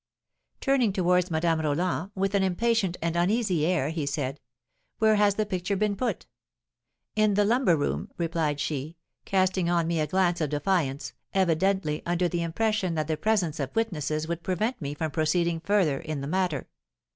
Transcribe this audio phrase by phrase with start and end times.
[0.61, 4.39] Turning towards Madame Roland, with an impatient and uneasy air, he said,
[4.97, 6.25] 'Where has the picture been put?'
[7.15, 12.27] 'In the lumber room,' replied she, casting on me a glance of defiance, evidently under
[12.27, 16.27] the impression that the presence of witnesses would prevent me from proceeding further in the
[16.27, 16.67] matter.